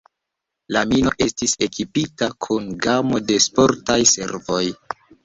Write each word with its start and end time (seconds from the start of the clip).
La 0.75 0.79
mino 0.93 1.11
estis 1.25 1.53
ekipita 1.65 2.29
kun 2.45 2.71
gamo 2.87 3.21
de 3.33 3.37
sportaj 3.47 3.99
servoj. 4.15 4.63